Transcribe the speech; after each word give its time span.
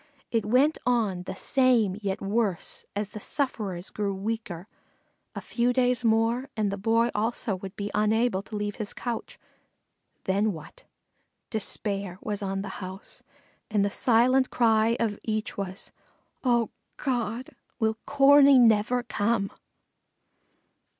It 0.31 0.47
went 0.47 0.79
on 0.83 1.21
the 1.27 1.35
same 1.35 1.95
yet 2.01 2.21
worse, 2.21 2.85
as 2.95 3.09
the 3.09 3.19
sufferers 3.19 3.91
grew 3.91 4.15
weaker 4.15 4.67
a 5.35 5.41
few 5.41 5.71
days 5.73 6.03
more 6.03 6.49
and 6.57 6.71
the 6.71 6.77
Boy 6.77 7.11
also 7.13 7.55
would 7.57 7.75
be 7.75 7.91
unable 7.93 8.41
to 8.41 8.55
leave 8.55 8.77
his 8.77 8.95
couch. 8.95 9.37
Then 10.23 10.53
what? 10.53 10.85
Despair 11.51 12.17
was 12.19 12.41
on 12.41 12.63
the 12.63 12.69
house 12.81 13.21
and 13.69 13.85
the 13.85 13.91
silent 13.91 14.49
cry 14.49 14.97
of 14.99 15.19
each 15.23 15.55
was, 15.55 15.91
"Oh, 16.43 16.71
God! 16.97 17.51
will 17.77 17.99
Corney 18.07 18.57
never 18.57 19.03
come?" 19.03 19.51